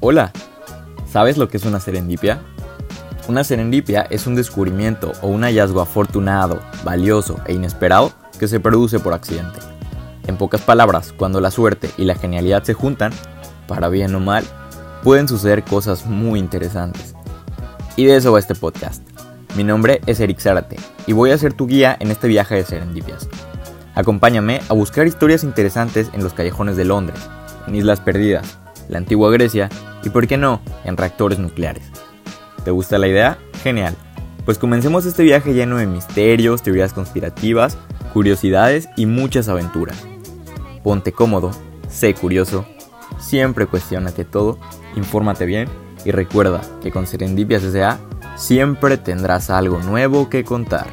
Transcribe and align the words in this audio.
Hola, 0.00 0.32
¿sabes 1.06 1.36
lo 1.36 1.48
que 1.48 1.58
es 1.58 1.66
una 1.66 1.80
serendipia? 1.80 2.40
Una 3.28 3.44
serendipia 3.44 4.06
es 4.08 4.26
un 4.26 4.36
descubrimiento 4.36 5.12
o 5.20 5.26
un 5.26 5.42
hallazgo 5.42 5.82
afortunado, 5.82 6.60
valioso 6.82 7.36
e 7.44 7.52
inesperado 7.52 8.12
que 8.38 8.48
se 8.48 8.58
produce 8.58 9.00
por 9.00 9.12
accidente. 9.12 9.58
En 10.26 10.38
pocas 10.38 10.62
palabras, 10.62 11.12
cuando 11.12 11.42
la 11.42 11.50
suerte 11.50 11.90
y 11.98 12.06
la 12.06 12.14
genialidad 12.14 12.62
se 12.62 12.72
juntan, 12.72 13.12
para 13.66 13.90
bien 13.90 14.14
o 14.14 14.20
mal, 14.20 14.44
pueden 15.08 15.26
suceder 15.26 15.64
cosas 15.64 16.04
muy 16.04 16.38
interesantes. 16.38 17.14
Y 17.96 18.04
de 18.04 18.16
eso 18.16 18.30
va 18.30 18.38
este 18.38 18.54
podcast. 18.54 19.02
Mi 19.56 19.64
nombre 19.64 20.02
es 20.04 20.20
Eric 20.20 20.38
Zárate 20.38 20.76
y 21.06 21.14
voy 21.14 21.30
a 21.30 21.38
ser 21.38 21.54
tu 21.54 21.66
guía 21.66 21.96
en 21.98 22.10
este 22.10 22.28
viaje 22.28 22.56
de 22.56 22.64
serendipias. 22.66 23.26
Acompáñame 23.94 24.60
a 24.68 24.74
buscar 24.74 25.06
historias 25.06 25.44
interesantes 25.44 26.10
en 26.12 26.22
los 26.22 26.34
callejones 26.34 26.76
de 26.76 26.84
Londres, 26.84 27.18
en 27.66 27.74
Islas 27.74 28.00
Perdidas, 28.00 28.58
la 28.90 28.98
antigua 28.98 29.30
Grecia 29.30 29.70
y, 30.04 30.10
por 30.10 30.26
qué 30.26 30.36
no, 30.36 30.60
en 30.84 30.98
reactores 30.98 31.38
nucleares. 31.38 31.84
¿Te 32.62 32.70
gusta 32.70 32.98
la 32.98 33.08
idea? 33.08 33.38
Genial. 33.62 33.96
Pues 34.44 34.58
comencemos 34.58 35.06
este 35.06 35.22
viaje 35.22 35.54
lleno 35.54 35.78
de 35.78 35.86
misterios, 35.86 36.62
teorías 36.62 36.92
conspirativas, 36.92 37.78
curiosidades 38.12 38.90
y 38.94 39.06
muchas 39.06 39.48
aventuras. 39.48 39.96
Ponte 40.82 41.12
cómodo, 41.12 41.52
sé 41.88 42.12
curioso, 42.12 42.66
siempre 43.18 43.66
cuestionate 43.66 44.24
todo, 44.24 44.58
infórmate 44.96 45.46
bien 45.46 45.68
y 46.04 46.10
recuerda 46.10 46.60
que 46.82 46.90
con 46.90 47.06
Serendipias 47.06 47.62
S.A. 47.62 47.98
siempre 48.36 48.96
tendrás 48.96 49.50
algo 49.50 49.78
nuevo 49.80 50.28
que 50.28 50.44
contar. 50.44 50.86